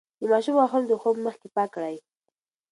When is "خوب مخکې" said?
1.01-1.47